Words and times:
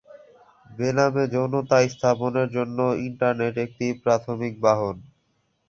বেনামে 0.69 1.23
যৌনতা 1.33 1.77
স্থাপনের 1.87 2.47
জন্য 2.55 2.77
ইন্টারনেট 3.07 3.55
একটি 3.65 3.85
প্রাথমিক 4.03 4.53
বাহন। 4.65 4.95